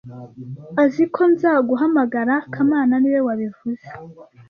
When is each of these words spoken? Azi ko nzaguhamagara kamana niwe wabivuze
Azi 0.83 1.03
ko 1.13 1.21
nzaguhamagara 1.31 2.35
kamana 2.53 2.93
niwe 2.99 3.19
wabivuze 3.27 3.87